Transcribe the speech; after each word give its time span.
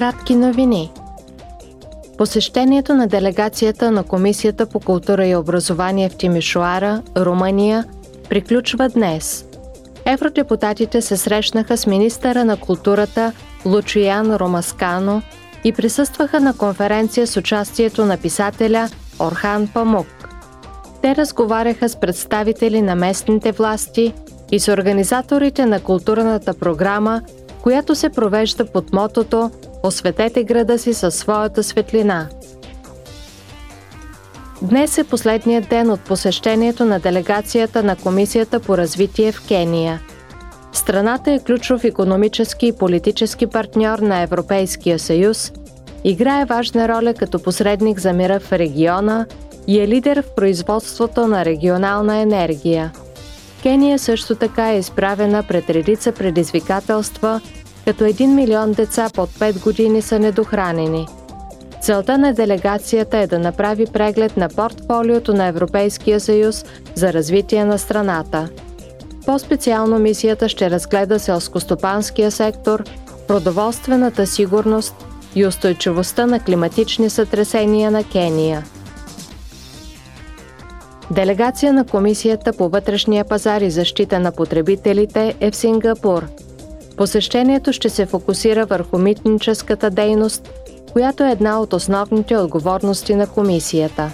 Кратки 0.00 0.34
новини. 0.34 0.92
Посещението 2.18 2.94
на 2.94 3.06
делегацията 3.06 3.90
на 3.90 4.02
Комисията 4.02 4.66
по 4.66 4.80
култура 4.80 5.26
и 5.26 5.36
образование 5.36 6.08
в 6.08 6.16
Тимишоара, 6.16 7.02
Румъния, 7.16 7.84
приключва 8.28 8.88
днес. 8.88 9.44
Евродепутатите 10.04 11.02
се 11.02 11.16
срещнаха 11.16 11.76
с 11.76 11.86
министъра 11.86 12.44
на 12.44 12.56
културата 12.56 13.32
Лучиян 13.66 14.36
Ромаскано 14.36 15.22
и 15.64 15.72
присъстваха 15.72 16.40
на 16.40 16.56
конференция 16.56 17.26
с 17.26 17.36
участието 17.36 18.06
на 18.06 18.16
писателя 18.16 18.88
Орхан 19.18 19.68
Памук. 19.68 20.28
Те 21.02 21.16
разговаряха 21.16 21.88
с 21.88 21.96
представители 21.96 22.82
на 22.82 22.94
местните 22.94 23.52
власти 23.52 24.12
и 24.52 24.60
с 24.60 24.72
организаторите 24.72 25.66
на 25.66 25.80
културната 25.80 26.54
програма, 26.54 27.22
която 27.62 27.94
се 27.94 28.08
провежда 28.08 28.64
под 28.64 28.92
мотото 28.92 29.50
Осветете 29.82 30.44
града 30.44 30.78
си 30.78 30.94
със 30.94 31.14
своята 31.14 31.62
светлина. 31.62 32.28
Днес 34.62 34.98
е 34.98 35.04
последният 35.04 35.68
ден 35.68 35.90
от 35.90 36.00
посещението 36.00 36.84
на 36.84 37.00
делегацията 37.00 37.82
на 37.82 37.96
Комисията 37.96 38.60
по 38.60 38.78
развитие 38.78 39.32
в 39.32 39.46
Кения. 39.48 40.00
Страната 40.72 41.32
е 41.32 41.38
ключов 41.38 41.84
економически 41.84 42.66
и 42.66 42.72
политически 42.72 43.46
партньор 43.46 43.98
на 43.98 44.20
Европейския 44.20 44.98
съюз, 44.98 45.52
играе 46.04 46.44
важна 46.44 46.88
роля 46.88 47.14
като 47.14 47.42
посредник 47.42 47.98
за 47.98 48.12
мира 48.12 48.40
в 48.40 48.52
региона 48.52 49.26
и 49.66 49.80
е 49.80 49.88
лидер 49.88 50.22
в 50.22 50.34
производството 50.36 51.26
на 51.26 51.44
регионална 51.44 52.16
енергия. 52.16 52.92
Кения 53.62 53.98
също 53.98 54.34
така 54.34 54.72
е 54.72 54.78
изправена 54.78 55.42
пред 55.48 55.70
редица 55.70 56.12
предизвикателства– 56.12 57.40
като 57.84 58.04
1 58.04 58.26
милион 58.26 58.72
деца 58.72 59.10
под 59.14 59.30
5 59.30 59.62
години 59.62 60.02
са 60.02 60.18
недохранени. 60.18 61.06
Целта 61.80 62.18
на 62.18 62.34
делегацията 62.34 63.18
е 63.18 63.26
да 63.26 63.38
направи 63.38 63.86
преглед 63.86 64.36
на 64.36 64.48
портфолиото 64.48 65.34
на 65.34 65.46
Европейския 65.46 66.20
съюз 66.20 66.64
за 66.94 67.12
развитие 67.12 67.64
на 67.64 67.78
страната. 67.78 68.48
По-специално 69.26 69.98
мисията 69.98 70.48
ще 70.48 70.70
разгледа 70.70 71.18
селскостопанския 71.18 72.30
сектор, 72.30 72.84
продоволствената 73.28 74.26
сигурност 74.26 74.94
и 75.34 75.46
устойчивостта 75.46 76.26
на 76.26 76.40
климатични 76.40 77.10
сътресения 77.10 77.90
на 77.90 78.04
Кения. 78.04 78.64
Делегация 81.10 81.72
на 81.72 81.86
Комисията 81.86 82.52
по 82.52 82.68
вътрешния 82.68 83.24
пазар 83.24 83.60
и 83.60 83.70
защита 83.70 84.20
на 84.20 84.32
потребителите 84.32 85.34
е 85.40 85.50
в 85.50 85.56
Сингапур– 85.56 86.26
Посещението 87.00 87.72
ще 87.72 87.88
се 87.88 88.06
фокусира 88.06 88.66
върху 88.66 88.98
митническата 88.98 89.90
дейност, 89.90 90.50
която 90.92 91.24
е 91.24 91.30
една 91.30 91.60
от 91.60 91.72
основните 91.72 92.36
отговорности 92.36 93.14
на 93.14 93.26
комисията. 93.26 94.10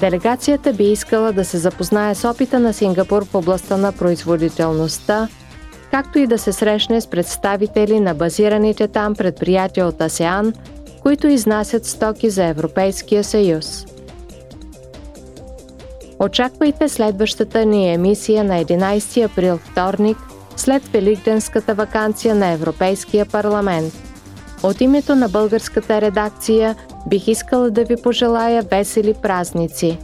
Делегацията 0.00 0.72
би 0.72 0.84
искала 0.84 1.32
да 1.32 1.44
се 1.44 1.58
запознае 1.58 2.14
с 2.14 2.30
опита 2.30 2.60
на 2.60 2.72
Сингапур 2.72 3.24
в 3.24 3.34
областта 3.34 3.76
на 3.76 3.92
производителността, 3.92 5.28
както 5.90 6.18
и 6.18 6.26
да 6.26 6.38
се 6.38 6.52
срещне 6.52 7.00
с 7.00 7.06
представители 7.06 8.00
на 8.00 8.14
базираните 8.14 8.88
там 8.88 9.14
предприятия 9.14 9.86
от 9.86 10.00
АСЕАН, 10.00 10.52
които 11.02 11.28
изнасят 11.28 11.84
стоки 11.84 12.30
за 12.30 12.44
Европейския 12.44 13.24
съюз. 13.24 13.86
Очаквайте 16.18 16.88
следващата 16.88 17.64
ни 17.64 17.94
емисия 17.94 18.44
на 18.44 18.64
11 18.64 19.24
април 19.24 19.58
вторник– 19.58 20.16
след 20.56 20.88
Великденската 20.88 21.74
вакансия 21.74 22.34
на 22.34 22.46
Европейския 22.46 23.26
парламент. 23.26 23.92
От 24.62 24.80
името 24.80 25.14
на 25.14 25.28
българската 25.28 26.00
редакция 26.00 26.76
бих 27.06 27.28
искала 27.28 27.70
да 27.70 27.84
ви 27.84 27.96
пожелая 28.02 28.62
весели 28.62 29.14
празници. 29.22 29.98